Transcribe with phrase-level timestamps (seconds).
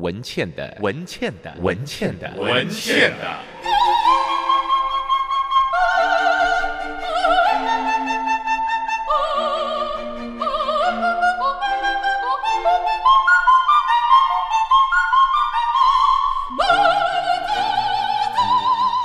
[0.00, 3.38] 文倩的文倩的文倩的文倩的。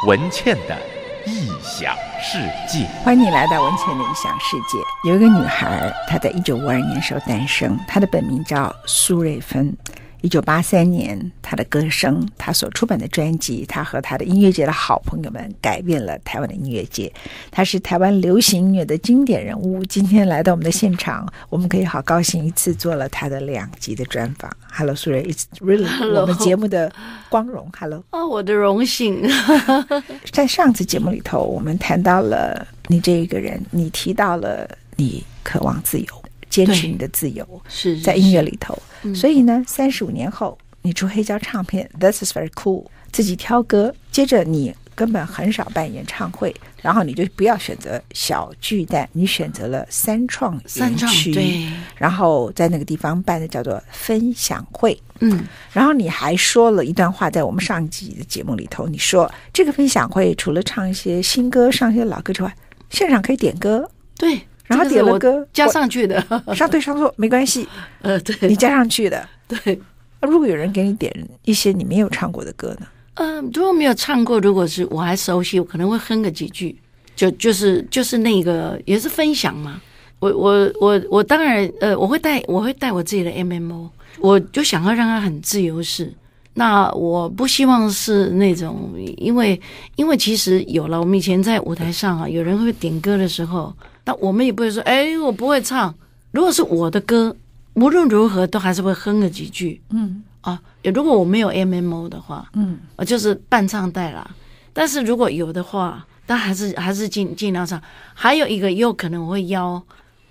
[0.06, 0.78] 文倩的
[1.26, 2.38] 异想世
[2.68, 4.78] 界，欢迎你来到文倩的异想世界。
[5.10, 9.76] 有一个女孩，她在一九五二年时候诞生，她的本名叫苏瑞芬。
[10.24, 17.12] 一九八三年，他的歌声，他所出版的专辑，他和他的音乐界的好朋友们改变了台湾的音乐界。
[17.52, 19.84] 他是台湾流行音乐的经典人物。
[19.84, 24.50] 今天来到我们的现场，我们可以好高兴一次做了他的两集的专访。
[24.72, 26.22] Hello，苏瑞，It's really Hello.
[26.22, 26.90] 我们节目的
[27.28, 27.70] 光荣。
[27.78, 29.30] Hello， 哦，我的荣幸。
[30.32, 34.66] 在上次节目里头，我们谈到了你这一个人，你提到了
[34.96, 36.23] 你渴望自由。
[36.54, 38.78] 坚持你的自由，是在音乐里头。
[39.16, 43.92] 所以呢，三十五年后，你出黑胶唱片，This is very cool，自己挑歌。
[44.12, 51.68] 接着，你根本很少办演唱会，然后你就不要选择小巨蛋，你选择了三创园区，对。
[51.98, 54.96] 然后在那个地方办的叫做分享会。
[55.22, 62.56] 嗯，然后你还说了一段话，在我们上一集的节目里头，你说这个分享会除了唱一些新歌、唱一些老歌之外，
[62.92, 63.90] 现场可以点歌。
[64.16, 64.40] 对。
[64.66, 66.24] 然后点了歌加上去的，
[66.56, 67.68] 上对上错没关系。
[68.02, 69.28] 呃，对，你加上去的。
[69.48, 69.80] 对。
[70.22, 72.88] 如果有人给你点一些你没有唱过的歌呢？
[73.16, 76.74] 嗯、呃，如果没有唱过，如果是我还熟悉，我可能会哼个几句。
[77.14, 79.82] 就就是就是那个也是分享嘛。
[80.20, 83.90] 我我我我当然呃，我会带我会带我自己的 MMO，
[84.22, 86.12] 我就想要让它很自由式。
[86.54, 89.60] 那我不希望是那种，因为
[89.98, 93.74] 因为其实有了，我们以前在舞台上啊，有人会点歌的时候。
[94.06, 95.94] 那我们也不会说，哎，我不会唱。
[96.32, 97.36] 如果是我的歌，
[97.76, 99.82] 无论如何都还是会哼个几句。
[99.92, 104.30] 嗯啊，如果我没有 MMO 的话，嗯，我就是伴唱带啦。
[104.74, 107.82] 但是如果有的话，但还是还是尽尽量唱。
[108.14, 109.82] 还有一个，也有可能我会邀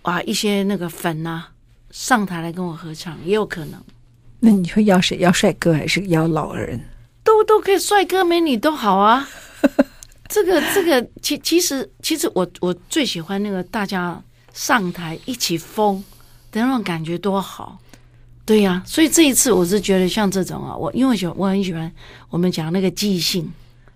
[0.02, 1.48] 啊一些那个粉啊
[1.90, 3.80] 上台来跟我合唱，也有可能。
[4.40, 5.16] 那你会邀谁？
[5.18, 6.78] 邀帅哥还是邀老人？
[7.24, 9.26] 都都可以，帅哥美女都好啊。
[10.32, 14.18] 这个这个，其其实其实我我最喜欢那个大家
[14.54, 16.02] 上台一起疯
[16.50, 17.78] 的那种感觉多好，
[18.46, 21.92] 对呀、啊，所以这一次我是觉得像这种啊，我因为我喜欢我很喜欢
[22.30, 23.46] 我们讲那个即兴，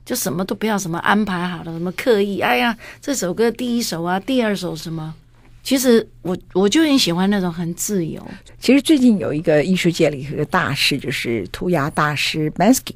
[0.05, 5.15] 就什么都不要什么安排好了，什么刻意，哎呀，这首歌第一首啊，第二首什么，
[5.63, 8.23] 其实我我就很喜欢那种很自由。
[8.61, 12.95] 其实最近有一个艺术界里一个大师，就是涂鸦大师 Banksy，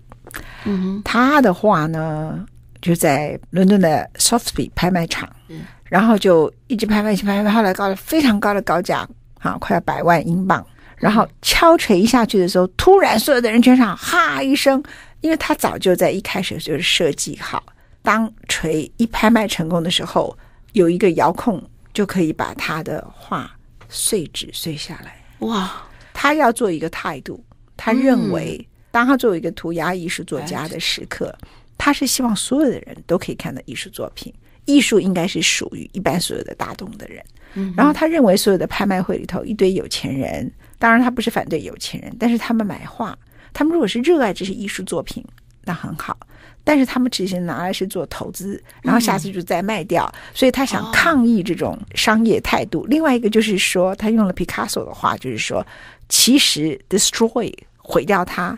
[0.66, 2.46] 嗯哼，他的话呢。
[2.80, 9.08] 就在伦敦的 Sotheby's 拍卖场，嗯，然后就一直拍卖，一直拍卖，后来高了非常高的高价，
[9.38, 10.64] 啊，快要百万英镑。
[10.96, 14.82] 然后敲锤一下去的时候，突然所有的人全场哈一声，
[15.22, 17.62] 因为他早就在一开始就是设计好，
[18.02, 20.36] 当锤一拍卖成功的时候，
[20.72, 21.62] 有一个遥控
[21.94, 23.50] 就可以把他的画
[23.88, 25.16] 碎纸碎下来。
[25.38, 25.70] 哇！
[26.12, 27.42] 他要做一个态度，
[27.78, 31.34] 他认为当他作为一个涂鸦艺术作家的时刻。
[31.82, 34.30] 他是希望所有的人都可以看到艺术作品，
[34.66, 37.24] 艺术应该是属于一般所有的大众的人。
[37.54, 43.18] 嗯，然后他认为所有的拍卖会里头一堆有钱人，当然他不是反对有钱人，但是他们买画，
[43.54, 45.24] 他们如果是热爱这些艺术作品，
[45.64, 46.14] 那很好。
[46.62, 52.84] 但是他们只是拿来是做投资，然后下次就再卖掉，所以他想抗议这种商业态度。
[52.84, 55.66] 另外一个就是说，他用了 Picasso 的话，就是说，
[56.10, 58.56] 其实 destroy 毁掉它。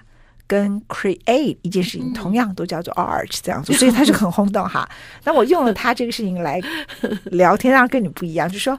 [0.53, 4.87] 跟 create 一件事情同样都叫做 arch 这样做，所以他就很轰动哈。
[5.25, 6.61] 那我用了他这个事情来
[7.25, 8.79] 聊天，让跟你不一样，就是说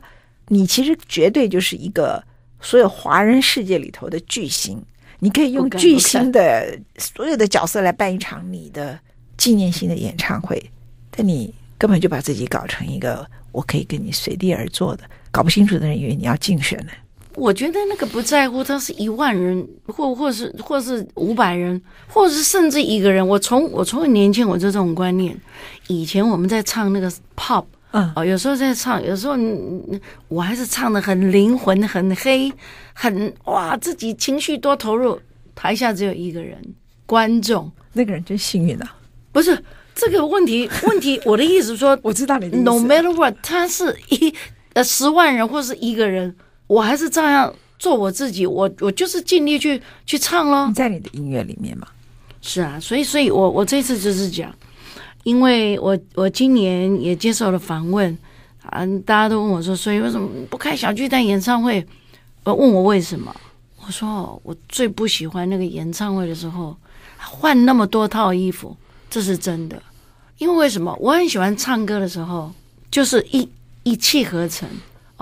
[0.49, 2.23] 你其实绝对就是一个
[2.61, 4.79] 所有华人世界里头的巨星，
[5.17, 8.99] 你可以用巨星的所有的角色来办一场你的
[9.35, 10.63] 纪念性的演唱会，
[11.09, 16.91] 但你根本就把自己搞成一个我可以跟你随地而坐的，搞不清楚的人以为你要竞选呢。
[17.35, 23.27] 我觉得那个不在乎，他是一万人，或或是或是五百人，或者是甚至一个人。
[23.27, 25.35] 我从我从很年轻我就这种观念。
[25.87, 29.35] 以前我们在唱那个 pop，嗯，哦，有时候在唱，有时候
[30.27, 32.51] 我还是唱的很灵魂、很黑、
[32.93, 35.19] 很哇，自己情绪多投入。
[35.55, 36.57] 台下只有一个人，
[37.05, 38.95] 观众，那个人真幸运啊！
[39.31, 39.57] 不是
[39.93, 42.63] 这个问题， 问题我的意思说，我知道你的意思。
[42.63, 44.33] No matter what，他是一
[44.73, 46.35] 呃十万人或是一个人。
[46.67, 50.71] 我还是照样做我自己，我我就是尽力去去唱咯。
[50.73, 51.87] 在你的音乐里面嘛，
[52.41, 54.53] 是啊，所以所以我我这次就是讲，
[55.23, 58.17] 因为我我今年也接受了访问
[58.63, 61.85] 啊，大家都问我说，所以为什么不开小巨蛋演唱会？
[62.43, 63.33] 呃，问我为什么？
[63.85, 66.75] 我说我最不喜欢那个演唱会的时候
[67.17, 68.75] 换那么多套衣服，
[69.09, 69.81] 这是真的。
[70.37, 70.97] 因为为什么？
[70.99, 72.51] 我很喜欢唱歌的时候，
[72.89, 73.47] 就是一
[73.83, 74.67] 一气呵成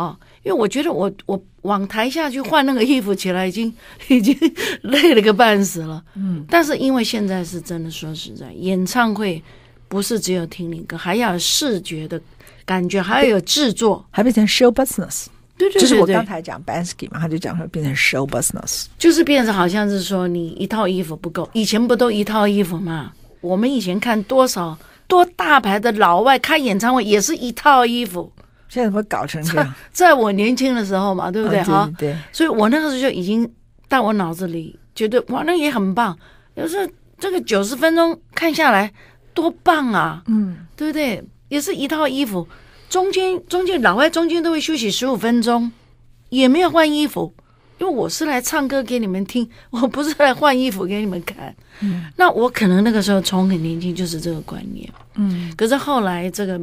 [0.01, 0.17] 哦。
[0.43, 3.71] 因为我觉得我我往台下去换那个衣服起来，已经
[4.09, 4.35] 已经
[4.81, 6.03] 累了个半死了。
[6.15, 9.41] 嗯，但是因为现在是真的，说实在，演唱会
[9.87, 12.19] 不是只有听你歌，还要有视觉的
[12.65, 15.27] 感觉，还要有制作，还变成 show business。
[15.57, 23.11] 对对对，就是我刚才讲 Bansky 嘛，他就讲说变成 show business，就是变成好像是说你一套衣服不够，以前不都一套衣服嘛？
[23.41, 24.75] 我们以前看多少
[25.07, 28.31] 多大牌的老外开演唱会也是一套衣服。
[28.71, 29.73] 现在怎么搞成这样？
[29.91, 31.61] 在我年轻的时候嘛，对不对？
[31.63, 32.15] 哈、哦，对。
[32.31, 33.45] 所以我那个时候就已经
[33.89, 36.17] 在我脑子里觉得哇，那也很棒。
[36.55, 36.89] 有时候
[37.19, 38.89] 这个九十分钟看下来
[39.33, 41.21] 多棒啊，嗯，对不对？
[41.49, 42.47] 也是一套衣服，
[42.89, 45.69] 中间中间老外中间都会休息十五分钟，
[46.29, 47.33] 也没有换衣服，
[47.77, 51.53] 因为我是来唱歌给你们听， 我不是来换衣服给你们看。
[51.81, 56.57] 嗯，那我可能那个时候从很年轻就是这个观念，嗯，可是后来这个。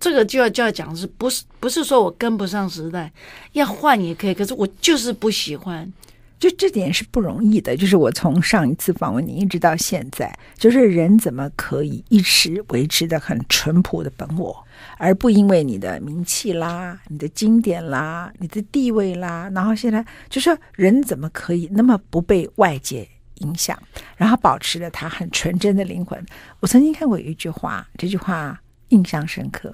[0.00, 3.12] 这个就要就要讲是不是不是说我跟不上时代，
[3.52, 5.92] 要换也可以，可是我就是不喜欢，
[6.38, 7.76] 就这点是不容易的。
[7.76, 14.66] 就是我从上一次访问你一直到现在，就是人怎么可以一直维持的很淳朴的本我，
[14.96, 23.06] 而不因为你的名气啦、你的经典啦、你的地位啦，然后现在就说人怎么可以那么不被外界
[23.40, 23.78] 影响，
[24.16, 26.24] 然后保持了他很纯真的灵魂？
[26.60, 28.58] 我曾经看过一句话，这句话
[28.88, 29.70] 印象深刻。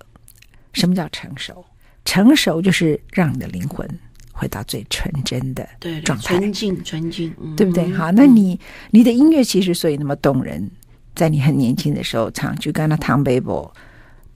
[0.76, 1.64] 什么叫成熟？
[2.04, 3.88] 成熟就是让你的灵魂
[4.30, 5.66] 回到最纯真的
[6.04, 7.90] 状态，纯净、纯净，嗯、对不对？
[7.92, 10.70] 好，那你你的音乐其实所以那么动人，
[11.14, 13.74] 在你很年轻的时候唱，就跟那唐贝伯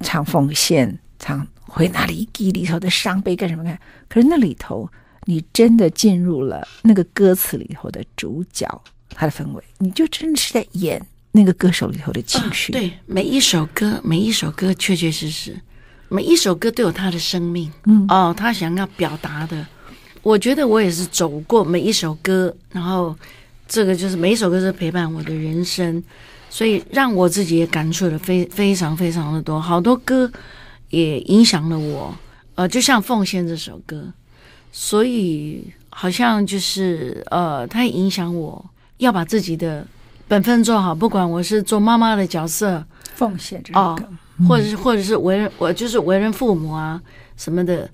[0.01, 3.79] 唱奉献，唱回哪里记里头的伤悲干什么干？
[4.09, 4.91] 可是那里头，
[5.27, 8.67] 你真的进入了那个歌词里头的主角，
[9.11, 11.01] 他的氛围，你就真的是在演
[11.33, 12.73] 那个歌手里头的情绪。
[12.73, 15.55] 啊、对，每一首歌，每一首歌，确确实实。
[16.13, 19.65] 每一首歌都有他的生命，嗯，哦，他想要表达的，
[20.23, 23.17] 我觉得我也是走过每一首歌，然后
[23.69, 26.03] 这个就是每一首歌是陪伴我的人生，
[26.51, 30.29] 所以让我自己也感触了非非常非常的多，好多歌
[30.89, 32.13] 也影响了我，
[32.57, 34.13] 呃，就像《奉献》这首歌，
[34.73, 38.65] 所以好像就是呃，它也影响我
[38.97, 39.87] 要把自己的
[40.27, 42.85] 本分做好，不管我是做妈妈的角色，
[43.15, 44.03] 奉献这首歌。
[44.03, 44.09] 哦
[44.49, 47.01] 或者是，或者是为人，我就是为人父母啊，
[47.37, 47.89] 什么的，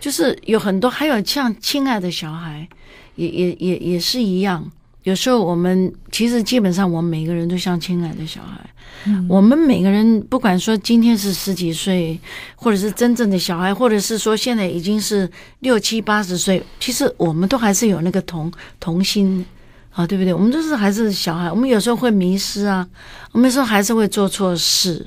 [0.00, 2.68] 就是有很多，还有像亲爱的小孩，
[3.16, 4.70] 也也也也是一样。
[5.04, 8.60] 有时候我们其实基本上，我们每个人都像亲爱的小孩。
[9.04, 12.16] 嗯，我们每个人，不管说今天是十几岁，
[12.54, 15.28] 或者是真正的小孩，或者是说现在已经是
[15.58, 19.44] 六七八十岁，其实我们都还是有那个童童心
[19.90, 20.32] 啊，对不对？
[20.32, 22.86] 我们都是还是小孩，我们有时候会迷失啊，
[23.32, 25.04] 我们有时候还是会做错事。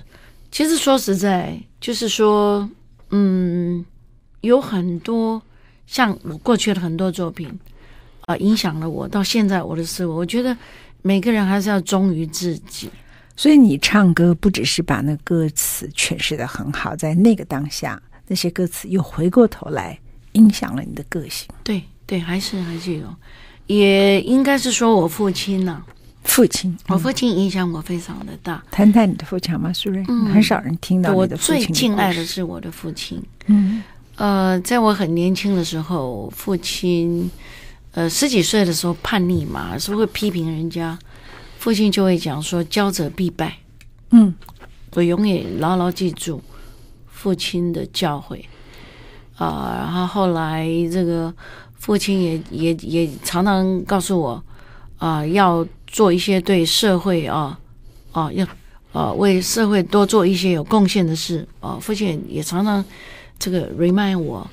[0.56, 2.69] 其实说实在，就是说，
[3.10, 3.84] 嗯，
[4.40, 5.42] 有很多
[5.86, 7.50] 像我过去的很多作品
[8.22, 10.13] 啊、呃，影响了我到现在我的思维。
[10.13, 10.56] 我觉得
[11.02, 12.90] 每个人还是要忠于自己。
[13.36, 20.00] 所以你唱歌不只是把那歌词诠释的很好，在那个当下，那些歌词又回过头来
[20.31, 21.50] 影响了你的个性。
[21.66, 23.13] 对对，还是还是有，
[23.68, 25.86] 也应该是说我父亲呢、啊。
[26.25, 28.62] 父亲，我父亲影响我非常的大。
[28.70, 29.72] 谈谈你的父亲吗？
[29.72, 31.55] 苏瑞，嗯，很少人听到你的父亲。
[31.55, 33.24] 我最敬爱的是我的父亲。
[33.46, 33.82] 嗯，
[34.15, 37.32] 呃，在我很年轻的时候，父亲，
[37.91, 41.00] 呃，十几岁的时候叛逆嘛，是会批评人家？
[41.58, 43.58] 父亲就会讲说：“骄者必败。”
[44.12, 44.34] 嗯，
[44.96, 46.41] 我永远牢牢记住
[47.08, 48.41] 父亲的教诲。
[49.38, 51.34] 啊、呃，然后后来这个
[51.77, 54.44] 父亲也也也常常告诉我，
[54.98, 55.65] 啊、呃，要。
[55.88, 57.60] 做一些对社会啊
[58.12, 58.48] 啊要
[58.92, 62.84] 啊为社会多做一些有贡献的事啊，父亲也常常
[63.38, 64.50] 这个 remind 我，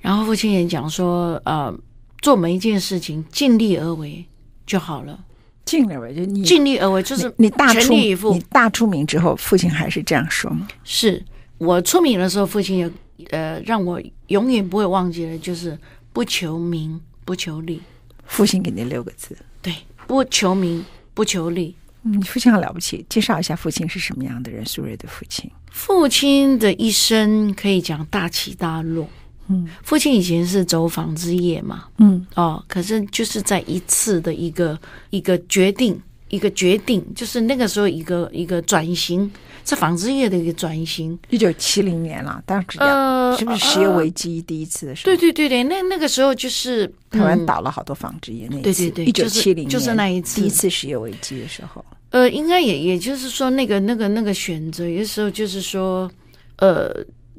[0.00, 1.72] 然后父亲也讲说啊，
[2.20, 4.24] 做每一件事情尽力而为
[4.66, 5.18] 就好了，
[5.64, 10.68] 尽力而为就你尽力而为就是你大出全力以赴，你大出名之后，父亲还是这样说吗？
[10.84, 11.24] 是
[11.58, 12.90] 我出名的时候，父亲也
[13.30, 15.78] 呃让我永远不会忘记的，就是
[16.12, 17.80] 不求名不求利。
[18.26, 19.72] 父亲给你六个字，对。
[20.06, 20.84] 不求名，
[21.14, 21.74] 不求利。
[22.02, 24.64] 你父亲很了不起，介绍一下父亲是什么样的人？
[24.64, 29.08] 苏芮的父亲，父亲的一生可以讲大起大落。
[29.48, 31.86] 嗯，父亲以前是走纺织业嘛。
[31.98, 34.78] 嗯，哦，可是就是在一次的一个
[35.10, 39.30] 一个决定，一个决定，就是那个时候一个一个转型，
[39.64, 41.18] 是纺织业的一个转型。
[41.30, 45.04] 一九七零年了，当时呃，是不是石油危机第一次的时候？
[45.04, 51.84] 对对对对，那那个时候就是台湾倒了好多纺织业，那一次，对对对，一九七零年就是那一次第一次石油危机的时候。
[52.10, 56.10] 呃，应该也也就是说，那个那个那个选择，有的时候就是说，
[56.56, 56.88] 呃，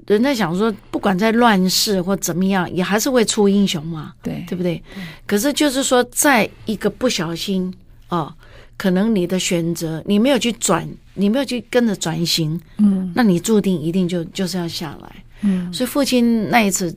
[0.06, 4.82] 人在想说，不管在乱世或怎么样，也还是会出英雄嘛，对对不对？
[5.26, 7.74] 可是就是说，在一个不小心
[8.10, 8.32] 哦，
[8.78, 15.72] 可能你的选择，你没有去转，你没有去跟着转型，嗯，那你注定一定就就是要下来，嗯。
[15.74, 16.96] 所以父亲那一次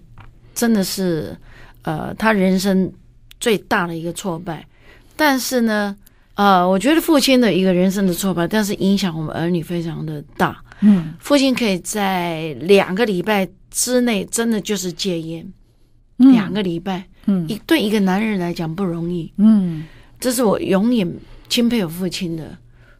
[0.55, 1.37] 真的是，
[1.83, 2.93] 呃，他人生
[3.41, 4.67] 最大的一个挫败，
[5.17, 5.97] 但是呢。
[6.35, 10.57] 啊、呃，我觉得父亲的一个人生的挫败，但是影响我们儿女非常的大。
[10.81, 15.47] 嗯，父亲可以在两个礼拜之内，真的就是戒烟，
[16.17, 19.31] 嗯、两个礼拜，嗯，一对一个男人来讲不容易。
[19.37, 19.85] 嗯，
[20.19, 21.07] 这是我永远
[21.51, 22.57] 钦佩我父亲的，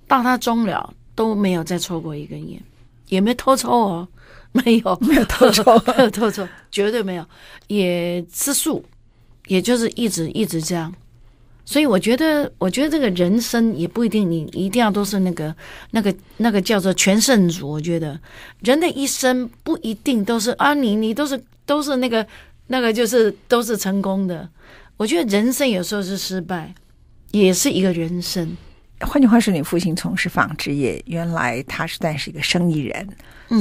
[0.07, 2.61] 到他终了都没有再抽过一根烟，
[3.09, 4.09] 也没偷抽哦，
[4.53, 7.25] 没有，没有偷抽，没 有偷抽，绝对没有，
[7.69, 8.85] 也吃素，
[9.47, 10.93] 也就是一直一直这样。
[11.65, 15.55] 所以我觉得，我觉得这个人生也不一定，你一定要都是那个、
[15.93, 17.71] 那个、那个叫做全胜主。
[17.71, 18.19] 我觉得
[18.61, 22.27] 人的一生不一定都是啊，你你都是都是那个
[22.67, 24.49] 那个就是都是成功的。
[24.97, 26.75] 我觉得人生有时候是失败，
[27.31, 28.57] 也是一个人生。
[29.01, 33.09] 换句话说，你父亲从事纺织业，原来他是算是一个生意人。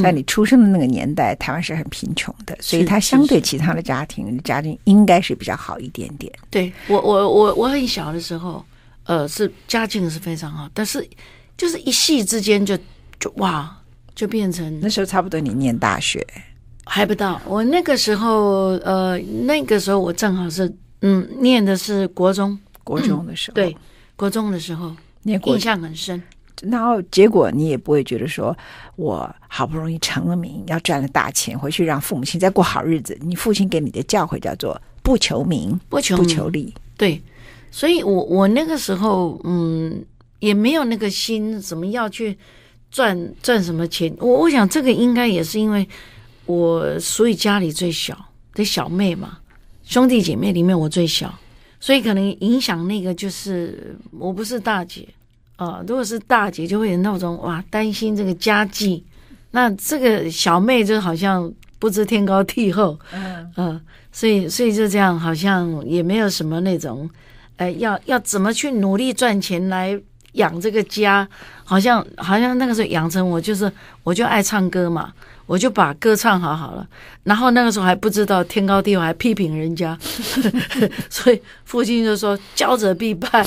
[0.03, 6.31] 在你出生的那个年代，台湾是很贫穷的，所以他相对其他的家庭，家庭应该是比较好一点点。
[6.51, 8.63] 对我，我我我很小的时候，
[9.05, 11.07] 呃，是家境是非常好，但是
[11.57, 12.77] 就是一夕之间就
[13.19, 13.75] 就哇，
[14.13, 16.23] 就变成那时候差不多你念大学
[16.85, 20.71] 还不到，我那个时候呃，那个时候我正好是
[21.01, 22.59] 嗯，念的是国中，
[22.89, 23.77] 国中的时候，对，
[24.15, 26.22] 国中的时候，你印象很深。
[26.63, 28.55] 然后结果你也不会觉得说，
[28.98, 33.17] 我好不容易成了名，要赚了大钱，回去让父母亲再过好日子。
[33.22, 36.74] 你父亲给你的教诲叫做不求名，不求不求利。
[36.98, 37.22] 对，
[37.72, 40.03] 所以我我那个时候嗯
[40.39, 42.38] 也没有那个心，怎么要去
[42.91, 44.13] 赚赚什么钱。
[44.19, 45.88] 我我想这个应该也是因为
[46.46, 48.17] 我属于家里最小
[48.53, 49.38] 的小妹嘛，
[49.86, 51.34] 兄弟姐妹里面我最小，
[51.79, 55.07] 所以可能影响那个就是我不是大姐。
[55.55, 59.03] 啊，如果是大姐，就会有那种哇，担心这个家计。
[59.51, 67.09] 那这个小妹就好像不知天高地厚，嗯嗯、呃，所以所以就这样，好像也没有什么那种，
[67.57, 70.00] 呃，要要怎么去努力赚钱来
[70.33, 71.27] 养这个家，
[71.65, 73.69] 好像好像那个时候养成我就是
[74.03, 75.12] 我就爱唱歌嘛。
[75.50, 76.88] 我就把歌唱好好了，
[77.24, 79.98] 然后那个时候还不知道天高地厚，还批评人家，
[81.10, 83.44] 所以父亲就说“教者必败”。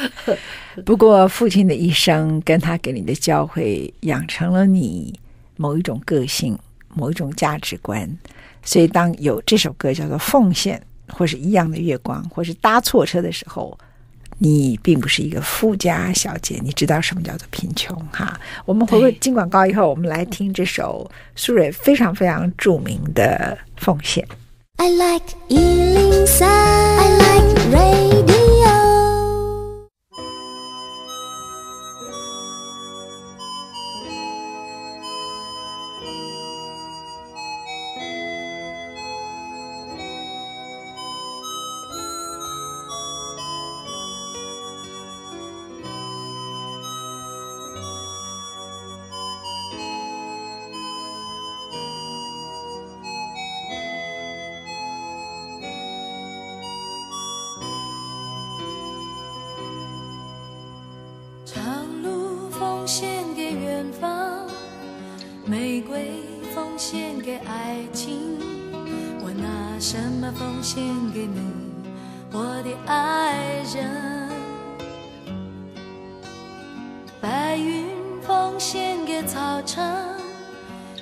[0.86, 5.12] 不过父亲的一生跟他给你的教诲，养成了你
[5.58, 6.58] 某一种个性，
[6.94, 8.10] 某一种价值观。
[8.62, 10.82] 所以当有这首歌叫做《奉献》，
[11.14, 13.78] 或是一样的月光，或是搭错车的时候。
[14.42, 18.40] 你并不是一个富家小姐，你知道什么叫做贫穷哈？
[18.64, 24.24] 我们回过进广告以后，我们来听这首苏芮非常非常著名的《奉献》。
[24.76, 28.49] I like 103, I like radio.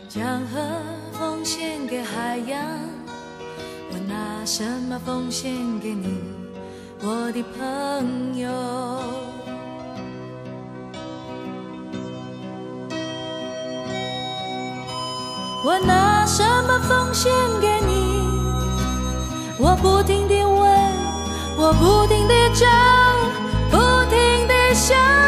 [0.09, 0.59] 江河
[1.13, 2.59] 奉献给海洋
[3.93, 6.19] 我拿什么奉献给你
[7.03, 8.49] 我的朋友？
[15.63, 18.23] 我拿什么奉献给你？
[19.59, 20.59] 我不停的问
[21.59, 22.67] 我不停的找
[23.71, 23.77] 不
[24.11, 25.28] 停的想。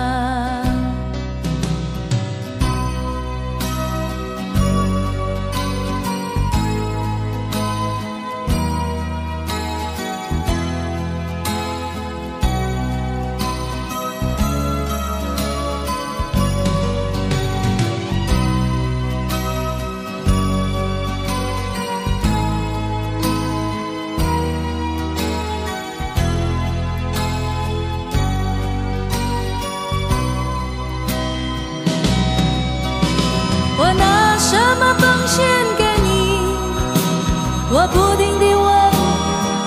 [37.83, 38.69] 我不停地问，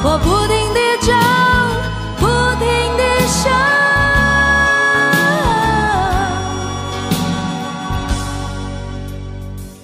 [0.04, 1.12] 我不停地找，
[2.20, 2.22] 不
[2.60, 2.64] 停
[2.96, 3.42] 地想。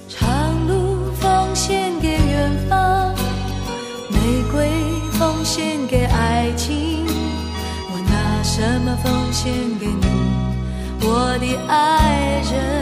[0.09, 0.17] 长
[0.69, 3.13] 路奉献给远方，
[4.11, 4.71] 玫瑰
[5.19, 7.05] 奉献给爱情。
[7.91, 10.07] 我拿什么奉献给你，
[11.01, 12.80] 我的爱人？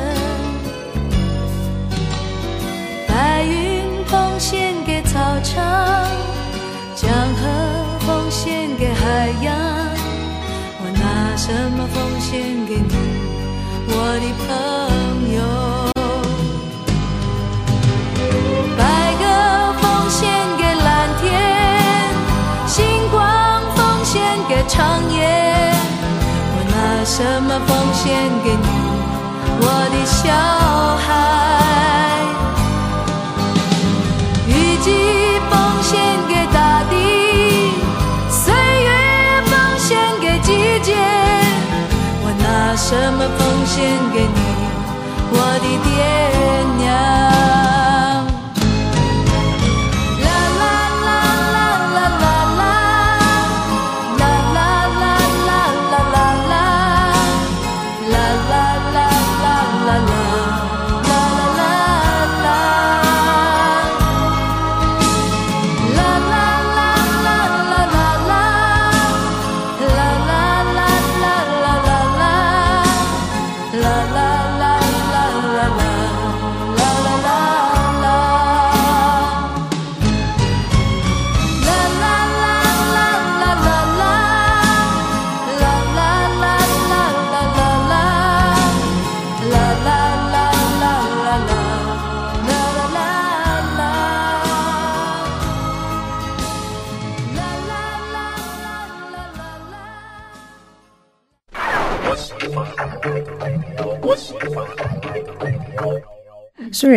[5.42, 5.62] 唱。
[6.94, 7.46] 江河
[8.00, 9.54] 奉献给海洋，
[10.80, 12.94] 我拿什么奉献给你，
[13.86, 14.46] 我的朋
[15.32, 15.38] 友？
[18.76, 18.80] 白
[19.20, 19.22] 鸽
[19.80, 20.18] 奉献
[20.56, 20.86] 给蓝
[21.20, 21.26] 天，
[22.66, 22.76] 星
[23.10, 23.16] 光
[23.76, 24.16] 奉献
[24.48, 24.76] 给长
[25.12, 25.16] 夜，
[26.52, 28.04] 我拿什么奉献
[28.42, 28.66] 给你，
[29.60, 30.26] 我的小
[43.78, 44.37] 献给你，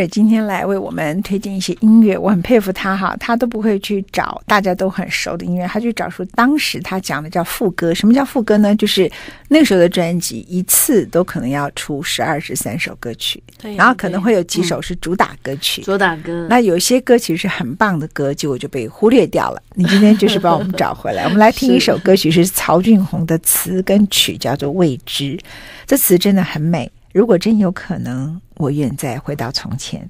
[0.07, 7.93] 今天来为我们推荐一些音乐，我很佩服他哈，他都不会去找大家都很熟的音乐，他去找出当时他讲的叫副歌。
[7.93, 8.75] 什么叫副歌呢？
[8.75, 9.11] 就是
[9.47, 16.47] 那时候的专辑一次都可能要出十二十三首歌曲，对，然后可能会有几首是主打歌曲，主打歌。
[16.49, 19.61] 那有些歌其实是很棒的歌，结果就被忽略掉了。
[19.75, 25.37] 你今天就是帮我们找回来， 我们来听一首歌曲，是曹俊宏的词跟曲，叫做《未知》，
[25.85, 26.91] 这词真的很美。
[27.13, 30.10] 如果真有可能，我愿再回到从前，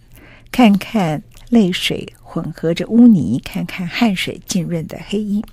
[0.52, 5.44] 看看泪水混合着污泥，看看汗水浸润的黑衣。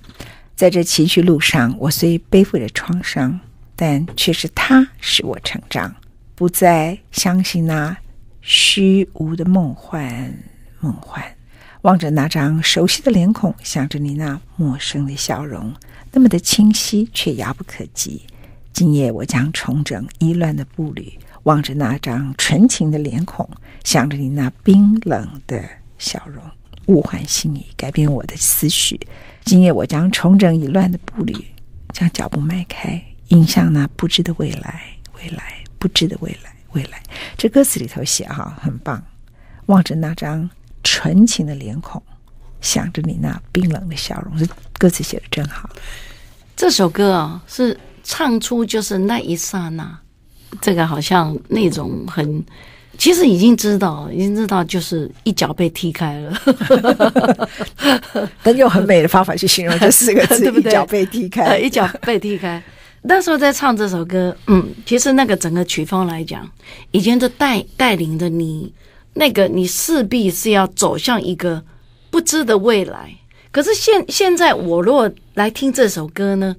[0.55, 3.39] 在这崎岖路上，我虽背负着创伤，
[3.75, 5.95] 但却是他使我成长，
[6.35, 7.97] 不再相信那
[8.41, 10.33] 虚无的梦幻。
[10.81, 11.23] 梦幻，
[11.81, 15.73] 望着那张熟悉的脸孔，想着你那陌生的笑容，
[16.11, 18.21] 那么的清晰却遥不可及。
[18.71, 21.17] 今夜，我将重整衣乱的步履。
[21.43, 23.49] 望着那张纯情的脸孔，
[23.83, 25.63] 想着你那冰冷的
[25.97, 26.43] 笑容，
[26.87, 28.99] 物换星移，改变我的思绪。
[29.45, 31.33] 今夜我将重整已乱的步履，
[31.93, 34.81] 将脚步迈开，迎向那不知的未来。
[35.15, 37.01] 未来，不知的未来，未来。
[37.37, 39.03] 这歌词里头写哈，很棒。
[39.65, 40.49] 望着那张
[40.83, 42.01] 纯情的脸孔，
[42.61, 44.47] 想着你那冰冷的笑容，这
[44.77, 45.69] 歌词写得真好。
[46.55, 49.99] 这首歌啊，是唱出就是那一刹那。
[50.61, 52.43] 这个好像那种很，
[52.97, 57.49] 其实已经知道，已经知道，就是一脚被踢开了。
[58.43, 60.69] 但用很美的方法去形容这四个字， 对不对？
[60.69, 62.61] 一脚被踢开，呃，一脚被踢开。
[63.01, 66.45] 那时候在唱这首歌，嗯，其实那个整个曲风来讲，
[66.91, 68.73] 已经都带带领着你，
[69.13, 71.63] 那个你势必是要走向一个
[72.09, 73.15] 不知的未来。
[73.51, 76.53] 可是现现在我如果来听这首歌呢，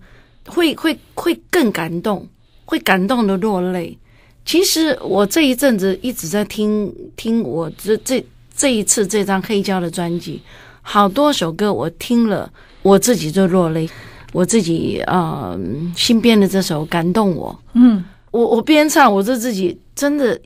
[0.47, 2.27] 会会会更感动，
[2.71, 3.99] 会感动的落泪。
[4.45, 8.25] 其实我这一阵子一直在听听我这这
[8.57, 10.41] 这一次这张黑胶的专辑，
[10.81, 12.49] 好多首歌我听了，
[12.83, 13.91] 我自己就落泪。
[14.33, 15.59] 我自己呃
[15.97, 20.41] 新编的这首感动我，嗯，我我边唱，我就自己真的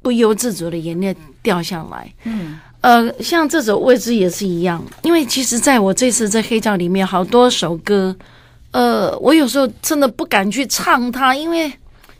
[0.00, 8.14] 不由自主的眼泪掉下来，嗯，呃，像这首《未知》也是一样，因为其实在我这次在黑胶里面，好多首歌，
[8.76, 11.72] 呃，我有时候真的不敢去唱它，因为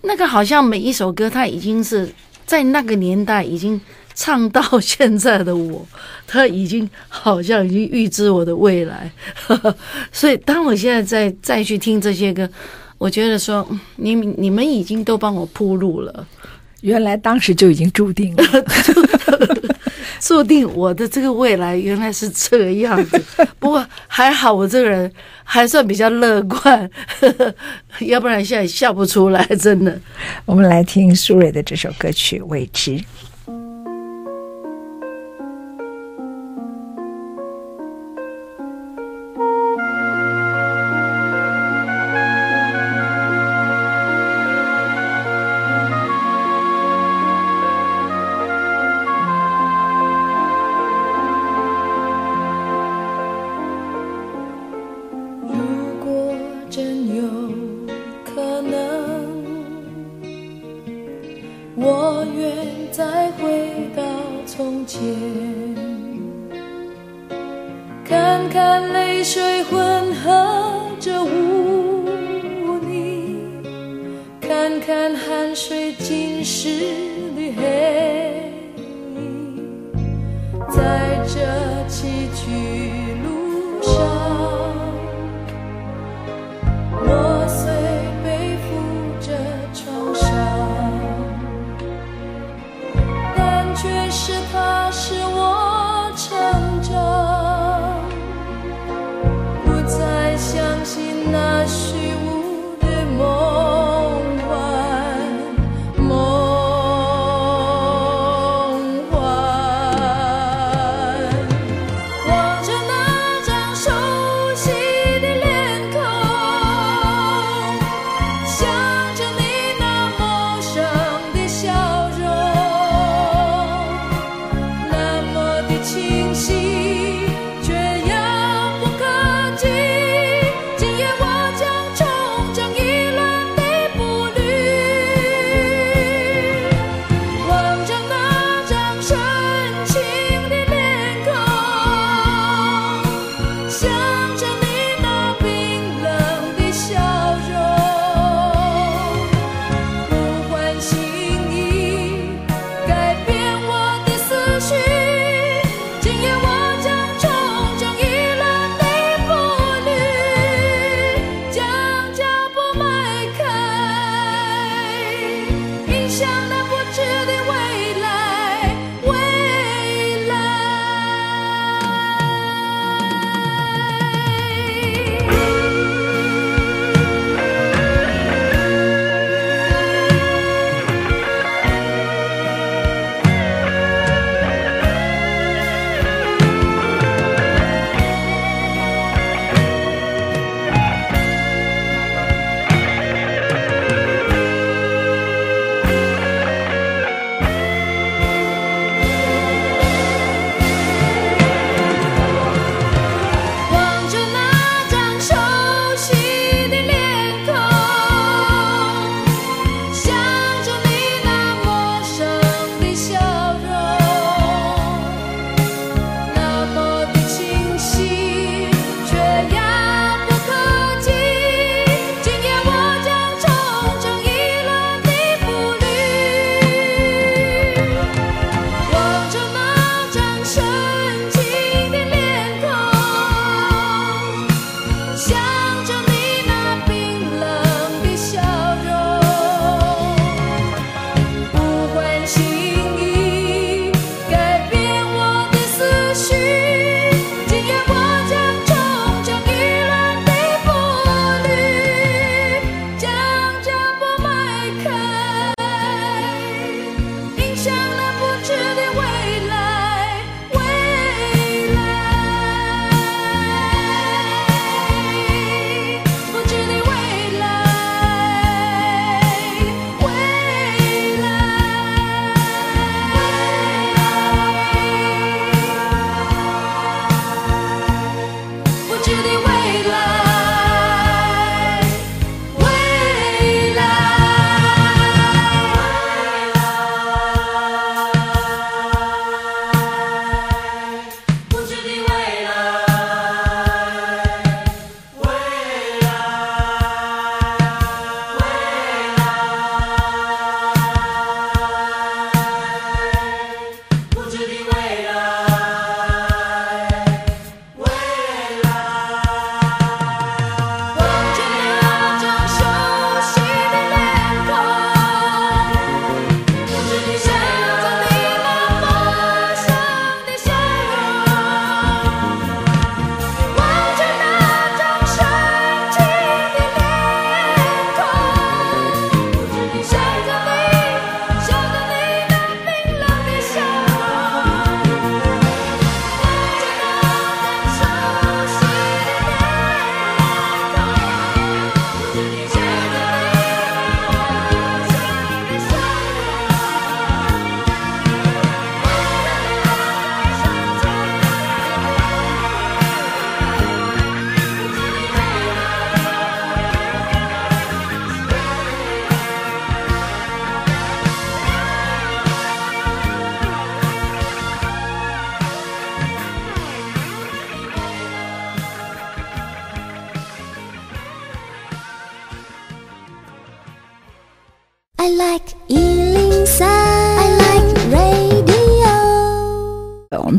[0.02, 2.10] 那个好像每一首歌，它已经是
[2.46, 3.78] 在那个年代已经。
[4.18, 5.86] 唱到现在的我，
[6.26, 9.12] 他已经好像已经预知我的未来，
[10.10, 12.48] 所以当我现在再再去听这些歌，
[12.96, 16.26] 我觉得说，你你们已经都帮我铺路了，
[16.80, 18.42] 原来当时就已经注定了，
[20.20, 23.22] 注定我的这个未来原来是这个样子。
[23.58, 25.10] 不过还好，我这个人
[25.44, 26.88] 还算比较乐观，
[28.00, 29.98] 要不然现在笑不出来，真的。
[30.44, 32.92] 我们来听苏芮的这首歌曲《未知》。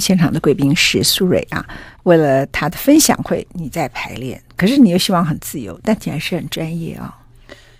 [0.08, 1.66] 现场的贵宾是苏芮啊，
[2.04, 7.14] 为了他的分享会，你在排练，可是你又希望很自由，但你还是很专业啊、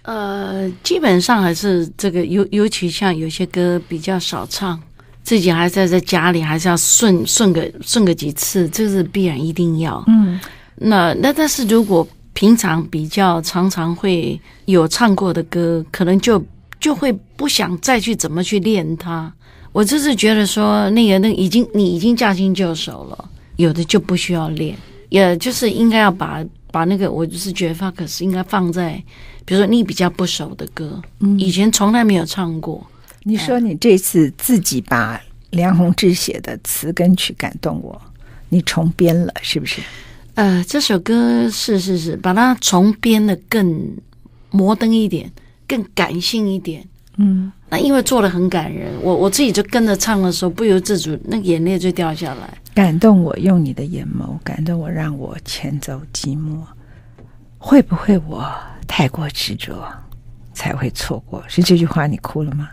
[0.04, 0.12] 哦。
[0.14, 4.78] 呃，基本上还是这个，尤尤其像有些歌比较少唱，
[5.24, 10.04] 自己还是在在家里还是要顺顺个顺个几次，这是必然一定要。
[10.08, 10.38] 嗯，
[10.76, 16.46] 那那但是如果平常比较常常会有唱过的歌，可能就
[16.78, 19.34] 就会不想再去怎么去练它。
[19.78, 24.76] 我就是觉得说，那个那个已经你已经驾轻就熟了，有的就不需要练，
[25.10, 28.94] 也就是应该要把把那个，我就是觉得 focus 应该放在，
[29.46, 32.84] 比如说你比较不熟的歌，嗯，以前从来没有唱过。
[33.22, 38.02] 你说你这次自己把梁鸿志写的词跟曲感动我，
[38.50, 39.80] 你重编了是不是？
[40.34, 43.96] 呃，这首歌是是是，把它重编的更
[44.50, 45.32] 摩登一点，
[45.68, 46.84] 更感性一点。
[47.18, 52.58] 嗯，那因为做的很感人，我我自己就跟着唱的时候，不由自主，那个眼泪就掉下来。
[52.74, 56.60] 感动我，用你的眼眸感动我，让我牵走寂寞。
[57.58, 58.48] 会不会我
[58.88, 59.84] 太过执着，
[60.54, 61.44] 才会错过？
[61.48, 62.70] 是这句话，你哭了吗？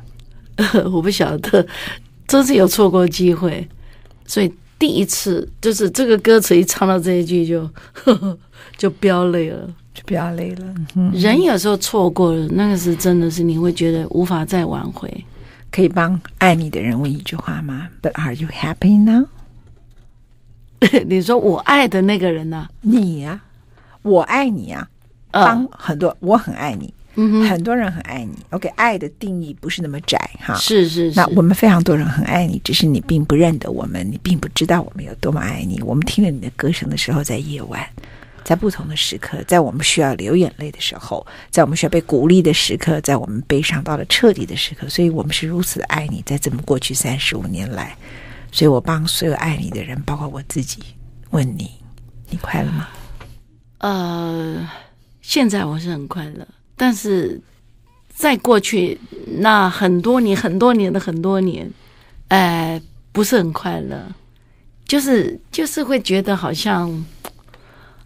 [0.92, 1.66] 我不晓得，
[2.26, 3.68] 真是有错过机会，
[4.26, 4.52] 所以。
[4.76, 8.36] 第一次就是这个歌词一唱到这一句就呵呵
[8.76, 10.74] 就飙泪了，就比较累了。
[10.96, 15.08] 嗯、人有时候错过了，那个是真的是你会觉得无法再挽回。
[15.70, 19.26] 可以帮爱你的人问一句话吗？But are you happy now？
[21.06, 22.70] 你说我爱的那个人呢、啊？
[22.82, 24.88] 你呀、啊，我爱你啊。
[25.32, 26.94] 帮很多，我很爱你。
[27.16, 28.34] 嗯哼，很多人很爱你。
[28.50, 30.54] OK，爱的定义不是那么窄哈。
[30.54, 31.18] 是是是。
[31.18, 35.82] 那我们非常多人很爱你，只是你并不认得我们，你并不知道我们有多么爱你。
[35.82, 37.84] 我们听了你的歌声的时候，在夜晚，
[38.44, 46.22] 在不同的时刻，在我们需要流眼泪的时候，在我们需要被鼓励的时刻，在我们悲伤到了彻底的时刻，所以我们是如此的爱你。
[46.26, 47.96] 在这么过去三十五年来，
[48.52, 50.82] 所以我帮所有爱你的人，包括我自己，
[51.30, 51.70] 问你：
[52.28, 52.88] 你快乐吗？
[53.78, 54.70] 呃，
[55.22, 56.46] 现在我是很快乐。
[56.76, 57.40] 但是，
[58.14, 58.98] 在过去
[59.38, 61.70] 那很多年、很多年的很多年，
[62.28, 62.80] 哎，
[63.12, 64.06] 不是很快乐，
[64.86, 67.04] 就是就是会觉得好像，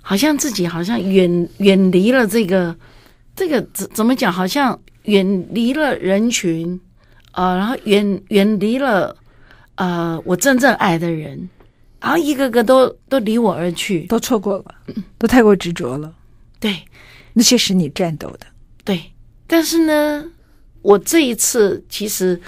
[0.09, 2.75] 好像自己好像远远离了这个
[3.37, 4.33] 这个怎怎么讲？
[4.33, 6.81] 好像远离了人群
[7.33, 9.15] 啊、呃，然后远远离了
[9.75, 11.47] 呃我真正爱的人，
[12.01, 14.75] 然后一个个都都离我而去，都错过了，
[15.19, 16.11] 都太过执着了，
[16.59, 16.75] 对，
[17.35, 18.47] 那些是你战斗的。
[18.85, 19.13] 对，
[19.47, 20.25] 但是呢，
[20.81, 22.41] 我这一次其实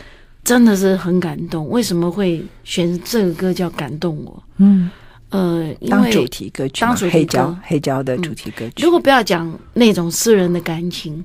[0.42, 1.68] 真的是很感动。
[1.68, 4.32] 为什么会选这个歌叫《感动我》？
[4.56, 4.90] 嗯，
[5.30, 8.72] 呃，因为当主题歌曲，当主题歌，黑胶黑胶的主题歌曲。
[8.76, 11.24] 嗯，如果不要讲那种私人的感情，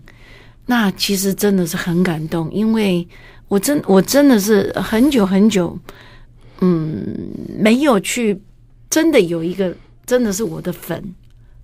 [0.68, 2.52] 那其实真的是很感动。
[2.52, 3.08] 因为
[3.48, 5.78] 我真我真的是很久很久，
[6.62, 7.16] 嗯，
[7.58, 8.40] 没有去
[8.90, 11.04] 真的有一个真的是我的粉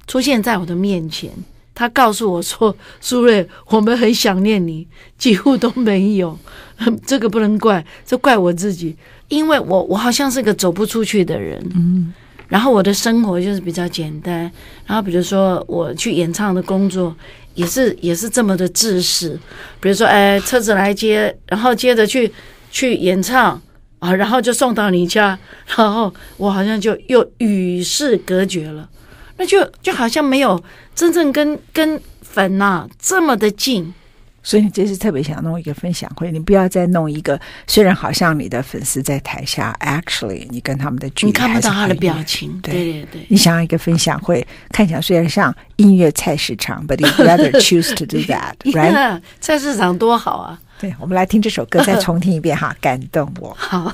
[0.07, 1.31] 出现在我的面前。
[1.73, 4.85] 他告诉我说：“苏芮，我们很想念你，
[5.17, 6.37] 几乎都没有。
[7.07, 8.95] 这个不能怪，这怪我自己，
[9.29, 11.65] 因为我我好像是个走不出去的人。
[11.73, 12.13] 嗯，
[12.51, 14.51] 然后我的生活就是比较简单。
[14.85, 17.15] 然后比如说我去演唱的工作，
[17.55, 19.39] 也是也是这么的自私。
[19.79, 22.29] 比如说，哎，车子来接，然后接着去
[22.69, 23.61] 去演唱
[23.99, 25.39] 啊，然后就送到你家，
[25.77, 28.89] 然后我好像就又与世隔绝了。”
[29.37, 30.61] 那就就好像没有
[30.93, 33.93] 真正跟跟粉呐、这么的近，
[34.43, 37.39] 所以你这次特别想弄一个分享会，你不要再弄一个。
[37.67, 43.25] 虽然好像你的粉丝在台下，actually 你跟他们的距离你看不到他的表情，对对对，对。
[43.29, 49.21] 你想要一个分享会，看起来虽然像音乐菜市场，but you rather choose to do that，right？
[49.39, 50.59] 菜市场多好啊！
[50.79, 53.55] 对，我们来听这首歌，再 重听一遍哈，感动我。
[53.57, 53.93] 好。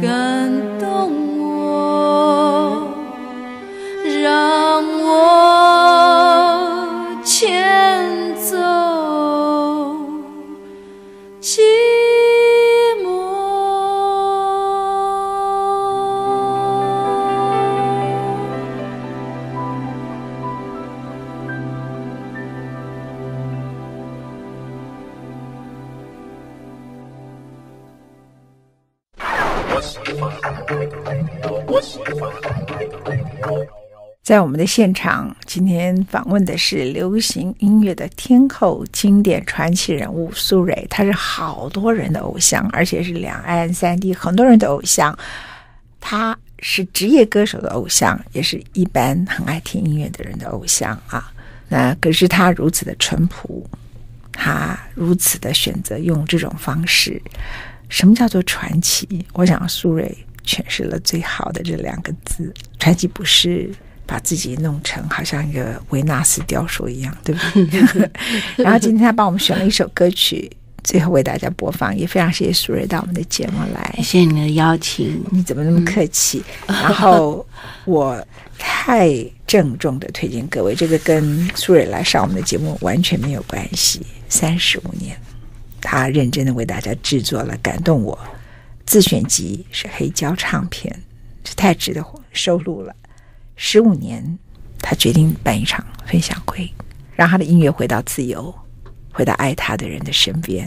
[0.00, 0.39] 眸，
[34.30, 40.86] 在我们的现场，今天访问的是流行音乐的天后、经典传奇人物苏芮。
[40.88, 45.18] 她是好多人的偶像，而且是两岸三地很多人的偶像。
[45.98, 51.32] 她是职业歌手的偶像，也是一般很爱听音乐的人的偶像啊。
[51.68, 53.68] 那可是她如此的淳朴，
[54.30, 57.20] 她如此的选择用这种方式。
[57.88, 59.26] 什么叫做传奇？
[59.32, 60.08] 我想苏芮
[60.46, 63.68] 诠释了最好的这两个字：传奇不是
[64.10, 67.40] 把自己弄成好像一个维纳斯雕塑一样，对不
[67.70, 68.10] 对？
[68.58, 70.50] 然后今天他帮我们选了一首歌曲，
[70.82, 75.22] 最后为大家播放，也非常谢谢苏芮到我们的节目来，谢谢你的邀请。
[75.30, 76.42] 你怎么那么客气？
[76.66, 77.46] 嗯、 然后
[77.84, 78.26] 我
[78.58, 79.14] 太
[79.46, 84.04] 郑重的推荐各位，这个跟苏芮来上我们的节目完全没有关系。
[84.28, 85.16] 三十五年，
[85.80, 88.18] 他认真的为大家制作了感动我
[88.84, 90.92] 自选集，是黑胶唱片，
[91.44, 92.92] 这太值得收录了。
[93.62, 94.38] 十五年，
[94.80, 96.72] 他决定办一场分享会，
[97.14, 98.52] 让他的音乐回到自由，
[99.12, 100.66] 回到爱他的人的身边。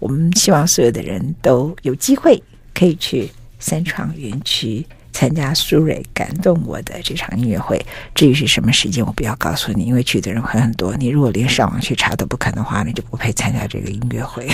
[0.00, 2.42] 我们希望所有的人都有机会
[2.74, 7.80] 可以去三创园区参加苏芮感动我的这场音乐会。
[8.16, 10.96] 至于是什么时间，我不要告诉你，因为去的人会很多。
[10.96, 14.48] 你如果连上网去查都不肯的话，你就不配参加这个音乐会。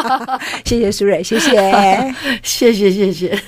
[0.64, 3.38] 谢谢苏芮，谢谢， 谢谢，谢谢。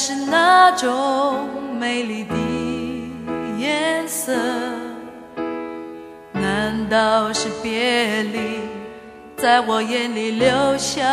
[0.00, 2.32] 是那种美丽的
[3.58, 4.32] 颜色，
[6.32, 8.60] 难道是别离
[9.36, 11.04] 在我眼里留下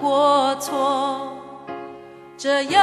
[0.00, 1.38] 过错？
[2.36, 2.82] 这样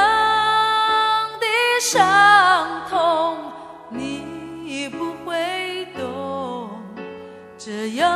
[1.38, 1.46] 的
[1.78, 3.36] 伤痛
[3.90, 6.70] 你不会懂，
[7.58, 8.08] 这样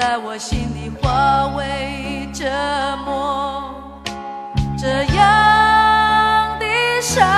[0.00, 2.46] 在我心里化为折
[3.04, 3.62] 磨？
[4.78, 6.64] 这样的
[7.02, 7.28] 伤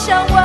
[0.00, 0.39] 想。